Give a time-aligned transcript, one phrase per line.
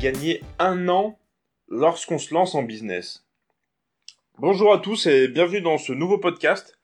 [0.00, 1.18] gagner un an
[1.68, 3.26] lorsqu'on se lance en business.
[4.38, 6.78] Bonjour à tous et bienvenue dans ce nouveau podcast.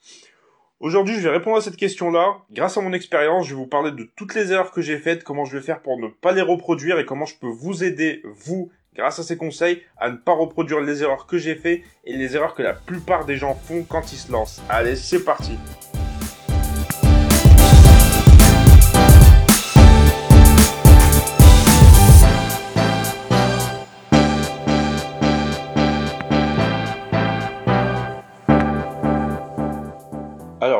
[0.80, 2.36] Aujourd'hui, je vais répondre à cette question-là.
[2.50, 5.24] Grâce à mon expérience, je vais vous parler de toutes les erreurs que j'ai faites,
[5.24, 8.20] comment je vais faire pour ne pas les reproduire et comment je peux vous aider,
[8.34, 12.18] vous, grâce à ces conseils, à ne pas reproduire les erreurs que j'ai faites et
[12.18, 14.60] les erreurs que la plupart des gens font quand ils se lancent.
[14.68, 15.52] Allez, c'est parti.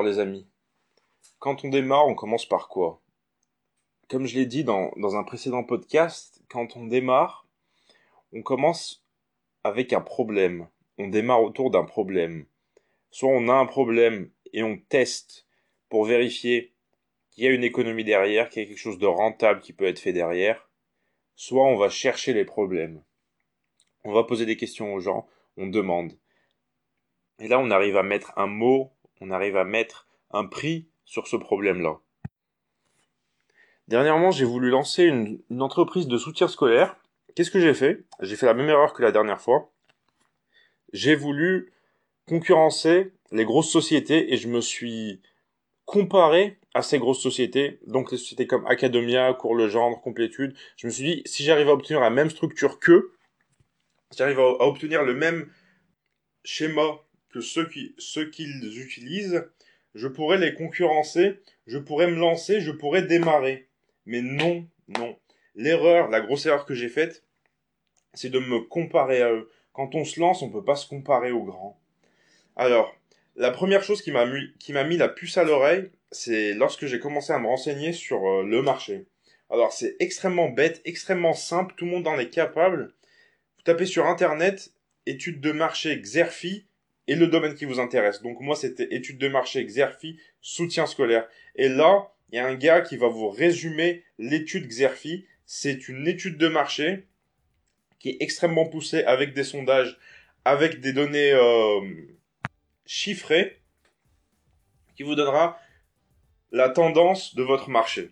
[0.06, 0.46] Les amis,
[1.38, 3.02] quand on démarre, on commence par quoi?
[4.08, 7.46] Comme je l'ai dit dans, dans, un précédent podcast, quand on démarre,
[8.32, 9.04] on commence
[9.64, 10.68] avec un problème.
[10.98, 12.46] On démarre autour d'un problème.
[13.10, 15.46] Soit on a un problème et on teste
[15.88, 16.72] pour vérifier
[17.30, 19.86] qu'il y a une économie derrière, qu'il y a quelque chose de rentable qui peut
[19.86, 20.70] être fait derrière.
[21.34, 23.02] Soit on va chercher les problèmes.
[24.04, 26.16] On va poser des questions aux gens, on demande.
[27.38, 31.26] Et là, on arrive à mettre un mot on arrive à mettre un prix sur
[31.26, 31.98] ce problème-là.
[33.88, 36.96] Dernièrement, j'ai voulu lancer une, entreprise de soutien scolaire.
[37.34, 38.04] Qu'est-ce que j'ai fait?
[38.20, 39.70] J'ai fait la même erreur que la dernière fois.
[40.92, 41.72] J'ai voulu
[42.26, 45.20] concurrencer les grosses sociétés et je me suis
[45.84, 50.54] comparé à ces grosses sociétés, donc les sociétés comme Academia, Cours le Gendre, Complétude.
[50.76, 53.14] Je me suis dit, si j'arrive à obtenir la même structure qu'eux,
[54.10, 55.48] si j'arrive à obtenir le même
[56.44, 57.00] schéma
[57.36, 59.44] que ceux qui ceux qu'ils utilisent,
[59.94, 63.68] je pourrais les concurrencer, je pourrais me lancer, je pourrais démarrer.
[64.06, 65.18] Mais non, non.
[65.54, 67.24] L'erreur, la grosse erreur que j'ai faite,
[68.14, 69.50] c'est de me comparer à eux.
[69.74, 71.78] Quand on se lance, on peut pas se comparer aux grands.
[72.56, 72.96] Alors,
[73.34, 76.86] la première chose qui m'a mis, qui m'a mis la puce à l'oreille, c'est lorsque
[76.86, 79.04] j'ai commencé à me renseigner sur euh, le marché.
[79.50, 82.94] Alors, c'est extrêmement bête, extrêmement simple, tout le monde en est capable.
[83.58, 84.72] Vous tapez sur internet
[85.04, 86.64] études de marché Xerfi
[87.08, 88.22] et le domaine qui vous intéresse.
[88.22, 91.28] Donc moi, c'était études de marché, Xerfi, soutien scolaire.
[91.54, 95.26] Et là, il y a un gars qui va vous résumer l'étude Xerfi.
[95.44, 97.06] C'est une étude de marché
[97.98, 99.98] qui est extrêmement poussée avec des sondages,
[100.44, 101.80] avec des données euh,
[102.84, 103.60] chiffrées,
[104.96, 105.60] qui vous donnera
[106.52, 108.10] la tendance de votre marché.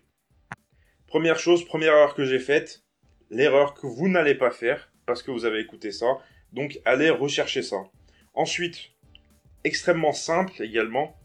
[1.07, 2.83] Première chose, première erreur que j'ai faite,
[3.29, 6.19] l'erreur que vous n'allez pas faire parce que vous avez écouté ça.
[6.51, 7.83] Donc allez rechercher ça.
[8.35, 8.91] Ensuite,
[9.63, 11.15] extrêmement simple également,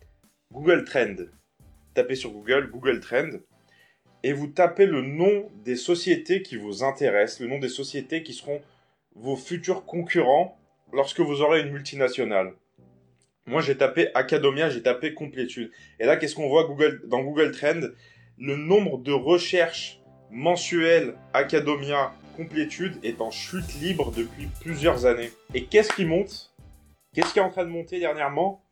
[0.53, 1.17] Google Trend.
[1.95, 3.31] Tapez sur Google, Google Trend,
[4.23, 8.33] et vous tapez le nom des sociétés qui vous intéressent, le nom des sociétés qui
[8.33, 8.61] seront
[9.17, 10.57] vos futurs concurrents
[10.93, 12.53] lorsque vous aurez une multinationale.
[13.47, 15.73] Moi, j'ai tapé Academia, j'ai tapé Complétude.
[15.99, 17.81] Et là, qu'est-ce qu'on voit Google, dans Google Trend
[18.39, 20.01] Le nombre de recherches
[20.31, 25.33] mensuelles Academia Complétude est en chute libre depuis plusieurs années.
[25.55, 26.50] Et qu'est-ce qui monte?
[27.13, 28.65] Qu'est-ce qui est en train de monter dernièrement?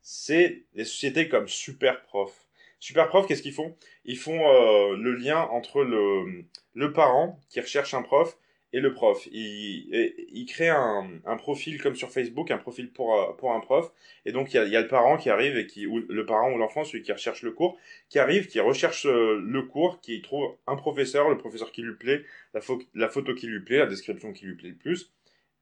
[0.00, 2.48] C'est des sociétés comme Superprof.
[2.80, 3.76] Superprof, qu'est-ce qu'ils font?
[4.04, 8.36] Ils font euh, le lien entre le, le parent qui recherche un prof
[8.72, 9.28] et le prof.
[9.30, 13.92] Ils, créent un, un, profil comme sur Facebook, un profil pour, euh, pour un prof.
[14.26, 16.26] Et donc, il y a, y a, le parent qui arrive, et qui, ou le
[16.26, 20.00] parent ou l'enfant, celui qui recherche le cours, qui arrive, qui recherche euh, le cours,
[20.00, 22.24] qui trouve un professeur, le professeur qui lui plaît,
[22.54, 22.60] la,
[22.94, 25.12] la photo qui lui plaît, la description qui lui plaît le plus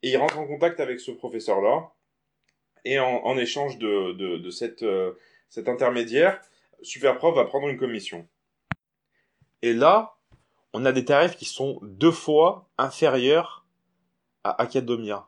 [0.02, 1.92] et il rentre en contact avec ce professeur-là,
[2.84, 5.12] et en, échange de, de, cette, euh,
[5.50, 6.40] cet intermédiaire,
[6.82, 8.26] Superprof va prendre une commission.
[9.60, 10.16] Et là,
[10.72, 13.66] on a des tarifs qui sont deux fois inférieurs
[14.44, 15.26] à Academia.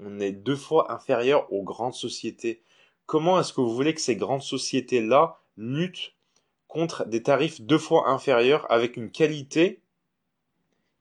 [0.00, 2.62] On est deux fois inférieur aux grandes sociétés.
[3.06, 6.14] Comment est-ce que vous voulez que ces grandes sociétés-là luttent
[6.68, 9.82] contre des tarifs deux fois inférieurs avec une qualité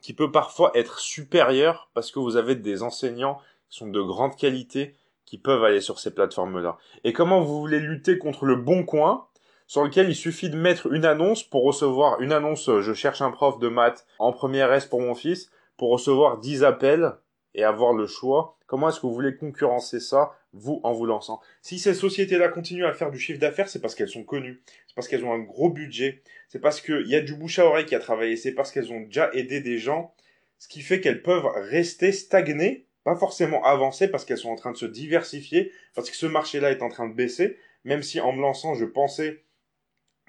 [0.07, 4.38] qui peut parfois être supérieur parce que vous avez des enseignants qui sont de grande
[4.38, 4.95] qualité
[5.25, 6.77] qui peuvent aller sur ces plateformes-là.
[7.04, 9.27] Et comment vous voulez lutter contre le bon coin
[9.65, 13.31] sur lequel il suffit de mettre une annonce pour recevoir une annonce je cherche un
[13.31, 17.18] prof de maths en première S pour mon fils pour recevoir 10 appels
[17.53, 18.56] et avoir le choix.
[18.67, 21.39] Comment est-ce que vous voulez concurrencer ça, vous, en vous lançant?
[21.61, 24.93] Si ces sociétés-là continuent à faire du chiffre d'affaires, c'est parce qu'elles sont connues, c'est
[24.93, 27.85] parce qu'elles ont un gros budget, c'est parce qu'il y a du bouche à oreille
[27.85, 30.13] qui a travaillé, c'est parce qu'elles ont déjà aidé des gens,
[30.59, 34.73] ce qui fait qu'elles peuvent rester stagnées, pas forcément avancer parce qu'elles sont en train
[34.73, 38.33] de se diversifier, parce que ce marché-là est en train de baisser, même si en
[38.33, 39.43] me lançant, je pensais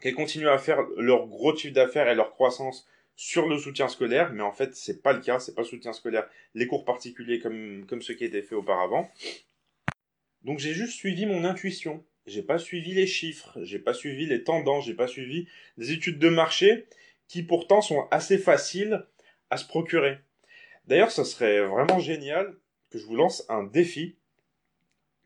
[0.00, 2.86] qu'elles continuent à faire leur gros chiffre d'affaires et leur croissance
[3.20, 6.28] sur le soutien scolaire, mais en fait, c'est pas le cas, c'est pas soutien scolaire,
[6.54, 9.10] les cours particuliers comme, comme ceux qui étaient faits auparavant.
[10.42, 12.04] Donc j'ai juste suivi mon intuition.
[12.26, 15.48] J'ai pas suivi les chiffres, j'ai pas suivi les tendances, j'ai pas suivi
[15.78, 16.86] des études de marché
[17.26, 19.04] qui pourtant sont assez faciles
[19.50, 20.18] à se procurer.
[20.86, 22.54] D'ailleurs, ça serait vraiment génial
[22.90, 24.14] que je vous lance un défi.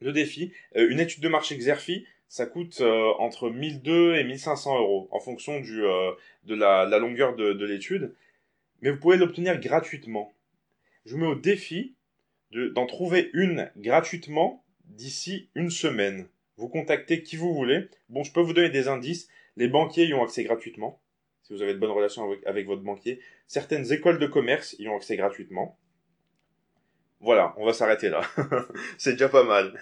[0.01, 4.79] Le défi, euh, une étude de marché Xerfi, ça coûte euh, entre 1200 et 1500
[4.79, 6.13] euros en fonction du, euh,
[6.45, 8.15] de la, longueur de, de l'étude.
[8.81, 10.33] Mais vous pouvez l'obtenir gratuitement.
[11.05, 11.95] Je vous mets au défi
[12.51, 16.27] d'en trouver une gratuitement d'ici une semaine.
[16.57, 17.91] Vous contactez qui vous voulez.
[18.09, 19.29] Bon, je peux vous donner des indices.
[19.59, 21.03] Les banquiers y ont accès gratuitement,
[21.43, 23.21] si vous avez de bonnes relations avec votre banquier.
[23.47, 25.79] Certaines écoles de commerce y ont accès gratuitement.
[27.21, 28.23] Voilà, on va s'arrêter là.
[28.97, 29.79] C'est déjà pas mal.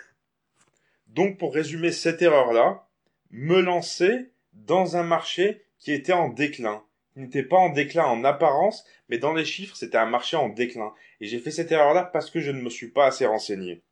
[1.11, 2.87] Donc, pour résumer cette erreur-là,
[3.31, 6.85] me lancer dans un marché qui était en déclin.
[7.17, 10.49] Il n'était pas en déclin en apparence, mais dans les chiffres, c'était un marché en
[10.49, 10.95] déclin.
[11.21, 13.83] Et j'ai fait cette erreur-là parce que je ne me suis pas assez renseigné.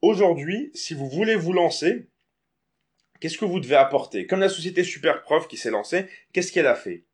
[0.00, 2.06] Aujourd'hui, si vous voulez vous lancer,
[3.20, 4.26] qu'est-ce que vous devez apporter?
[4.26, 7.04] Comme la société Superprof qui s'est lancée, qu'est-ce qu'elle a fait?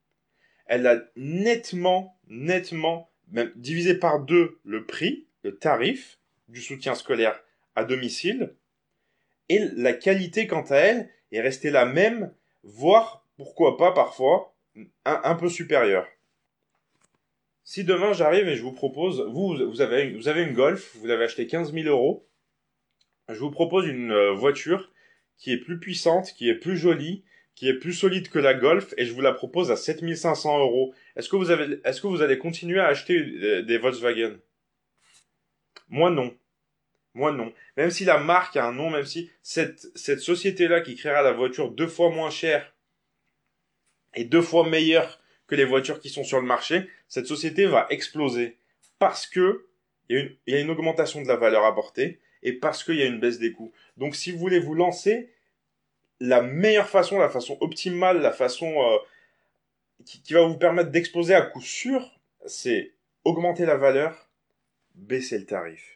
[0.67, 6.19] Elle a nettement, nettement, même divisé par deux le prix, le tarif
[6.49, 7.44] du soutien scolaire
[7.77, 8.55] à domicile,
[9.49, 12.33] et la qualité, quant à elle, est restée la même,
[12.63, 14.55] voire, pourquoi pas parfois,
[15.05, 16.07] un, peu supérieure.
[17.63, 21.07] Si demain j'arrive et je vous propose, vous, vous avez, vous avez une Golf, vous
[21.07, 22.27] l'avez acheté 15 000 euros,
[23.29, 24.91] je vous propose une euh, voiture
[25.39, 27.25] qui est plus puissante, qui est plus jolie,
[27.55, 30.95] qui est plus solide que la Golf, et je vous la propose à 7500 euros.
[31.17, 34.37] Est-ce que vous avez, est-ce que vous allez continuer à acheter euh, des Volkswagen?
[35.89, 36.37] Moi non.
[37.15, 37.53] Moi non.
[37.77, 41.71] Même si la marque a un nom, même si cette, société-là qui créera la voiture
[41.71, 42.75] deux fois moins chère
[44.15, 47.87] et deux fois meilleure que les voitures qui sont sur le marché, cette société va
[47.91, 48.59] exploser.
[48.99, 49.67] Parce que
[50.09, 52.85] il y, a une, il y a une augmentation de la valeur apportée et parce
[52.85, 53.73] qu'il y a une baisse des coûts.
[53.97, 55.33] Donc si vous voulez vous lancer,
[56.21, 58.99] la meilleure façon, la façon optimale, la façon euh,
[60.05, 62.93] qui, qui va vous permettre d'exploser à coup sûr, c'est
[63.25, 64.29] augmenter la valeur,
[64.95, 65.94] baisser le tarif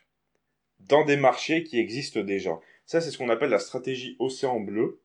[0.80, 2.58] dans des marchés qui existent déjà.
[2.86, 5.00] Ça, c'est ce qu'on appelle la stratégie Océan Bleu.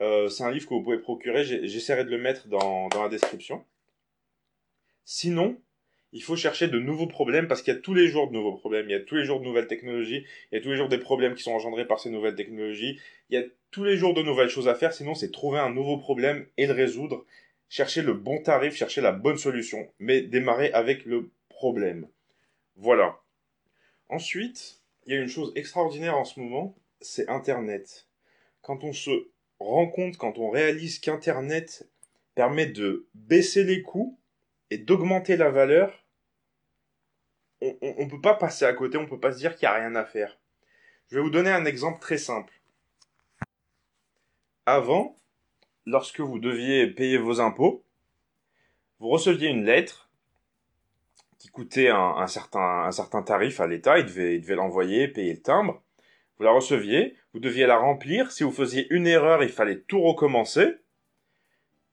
[0.00, 1.44] Euh, c'est un livre que vous pouvez procurer.
[1.44, 3.64] J'essaierai de le mettre dans, dans la description.
[5.04, 5.60] Sinon,
[6.12, 8.54] il faut chercher de nouveaux problèmes parce qu'il y a tous les jours de nouveaux
[8.54, 8.86] problèmes.
[8.88, 10.24] Il y a tous les jours de nouvelles technologies.
[10.50, 12.98] Il y a tous les jours des problèmes qui sont engendrés par ces nouvelles technologies.
[13.28, 14.92] Il y a tous les jours de nouvelles choses à faire.
[14.92, 17.24] Sinon, c'est trouver un nouveau problème et le résoudre.
[17.68, 19.88] Chercher le bon tarif, chercher la bonne solution.
[19.98, 22.08] Mais démarrer avec le problème.
[22.76, 23.20] Voilà.
[24.10, 28.08] Ensuite, il y a une chose extraordinaire en ce moment, c'est Internet.
[28.60, 29.30] Quand on se
[29.60, 31.88] rend compte, quand on réalise qu'Internet
[32.34, 34.18] permet de baisser les coûts
[34.70, 36.04] et d'augmenter la valeur,
[37.62, 39.74] on ne peut pas passer à côté, on ne peut pas se dire qu'il n'y
[39.74, 40.40] a rien à faire.
[41.08, 42.60] Je vais vous donner un exemple très simple.
[44.66, 45.14] Avant,
[45.86, 47.84] lorsque vous deviez payer vos impôts,
[48.98, 50.09] vous receviez une lettre
[51.40, 55.32] qui coûtait un, certain, un certain tarif à l'État, il devait, il devait l'envoyer, payer
[55.32, 55.82] le timbre.
[56.36, 58.30] Vous la receviez, vous deviez la remplir.
[58.30, 60.74] Si vous faisiez une erreur, il fallait tout recommencer.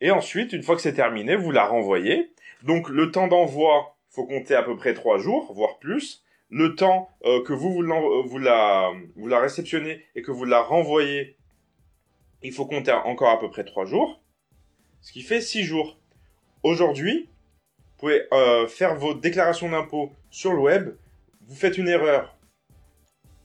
[0.01, 2.33] Et ensuite, une fois que c'est terminé, vous la renvoyez.
[2.63, 6.25] Donc le temps d'envoi, faut compter à peu près trois jours, voire plus.
[6.49, 7.83] Le temps euh, que vous vous,
[8.25, 11.37] vous, la, vous la réceptionnez et que vous la renvoyez,
[12.43, 14.21] il faut compter encore à peu près trois jours.
[14.99, 15.97] Ce qui fait six jours.
[16.63, 17.29] Aujourd'hui,
[17.97, 20.95] pouvez euh, faire vos déclarations d'impôts sur le web.
[21.47, 22.37] Vous faites une erreur,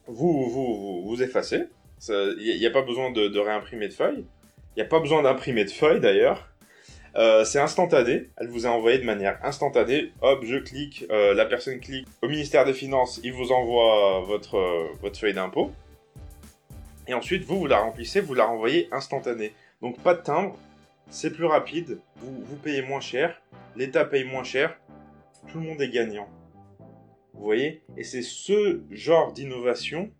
[0.06, 1.64] vous vous, vous, effacez.
[2.08, 4.24] Il n'y a, pas besoin de, réimprimer de feuilles.
[4.76, 6.48] Il n'y a pas besoin d'imprimer de feuilles d'ailleurs.
[7.14, 8.30] Euh, c'est instantané.
[8.38, 10.12] Elle vous a envoyé de manière instantanée.
[10.22, 14.58] Hop, je clique, euh, la personne clique au ministère des Finances, il vous envoie votre,
[15.00, 15.70] votre feuille d'impôt.
[17.06, 19.52] Et ensuite, vous, vous la remplissez, vous la renvoyez instantanée.
[19.80, 20.56] Donc pas de timbre,
[21.12, 23.42] c'est plus rapide, vous, vous payez moins cher,
[23.76, 24.80] l'État paye moins cher,
[25.46, 26.26] tout le monde est gagnant.
[27.34, 27.82] Vous voyez?
[27.98, 30.10] Et c'est ce genre d'innovation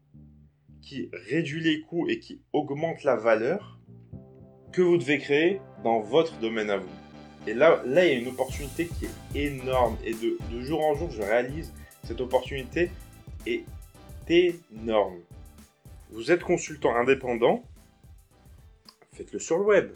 [0.83, 3.81] qui réduit les coûts et qui augmente la valeur
[4.71, 6.89] que vous devez créer dans votre domaine à vous.
[7.47, 9.97] Et là, là, il y a une opportunité qui est énorme.
[10.05, 11.73] Et de, de jour en jour, je réalise
[12.05, 12.91] cette opportunité
[13.47, 13.65] est
[14.29, 15.21] énorme.
[16.11, 17.65] Vous êtes consultant indépendant,
[19.15, 19.93] faites-le sur le web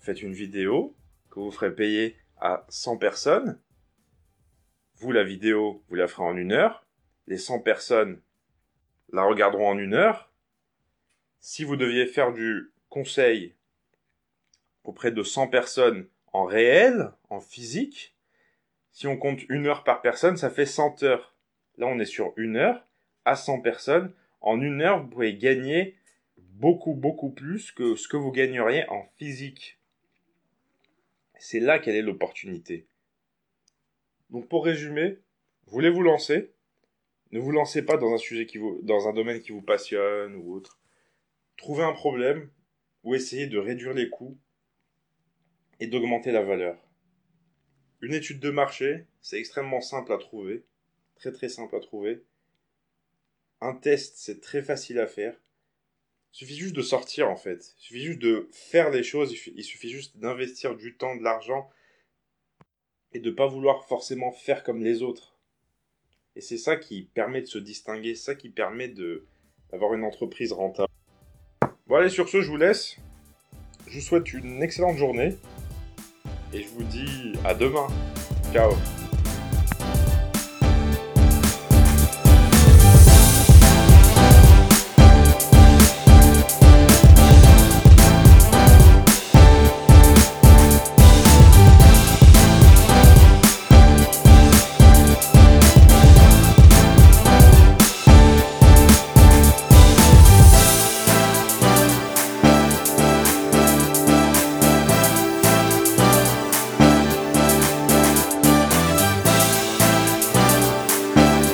[0.00, 0.96] faites une vidéo
[1.30, 3.60] que vous ferez payer à 100 personnes.
[4.96, 6.84] Vous, la vidéo, vous la ferez en une heure.
[7.26, 8.20] Les 100 personnes
[9.12, 10.32] la regarderont en une heure.
[11.40, 13.54] Si vous deviez faire du conseil
[14.84, 18.14] auprès de 100 personnes en réel, en physique,
[18.92, 21.34] si on compte une heure par personne, ça fait 100 heures.
[21.78, 22.86] Là, on est sur une heure
[23.24, 24.12] à 100 personnes.
[24.40, 25.96] En une heure, vous pouvez gagner
[26.36, 29.79] beaucoup, beaucoup plus que ce que vous gagneriez en physique.
[31.42, 32.86] C'est là quelle est l'opportunité.
[34.28, 35.18] Donc pour résumer,
[35.68, 36.52] voulez vous lancer?
[37.32, 40.34] Ne vous lancez pas dans un sujet qui vous, dans un domaine qui vous passionne
[40.34, 40.78] ou autre.
[41.56, 42.50] Trouvez un problème
[43.04, 44.36] ou essayez de réduire les coûts
[45.80, 46.76] et d'augmenter la valeur.
[48.02, 50.66] Une étude de marché, c'est extrêmement simple à trouver,
[51.16, 52.22] très très simple à trouver.
[53.62, 55.40] Un test, c'est très facile à faire.
[56.32, 57.74] Il suffit juste de sortir en fait.
[57.78, 59.34] Il suffit juste de faire les choses.
[59.54, 61.68] Il suffit juste d'investir du temps, de l'argent
[63.12, 65.36] et de ne pas vouloir forcément faire comme les autres.
[66.36, 68.88] Et c'est ça qui permet de se distinguer, ça qui permet
[69.72, 70.88] d'avoir une entreprise rentable.
[71.86, 72.96] Bon allez, sur ce, je vous laisse.
[73.88, 75.36] Je vous souhaite une excellente journée
[76.52, 77.88] et je vous dis à demain.
[78.52, 78.70] Ciao